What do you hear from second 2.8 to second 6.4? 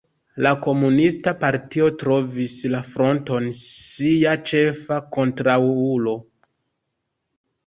Fronton sia ĉefa kontraŭulo.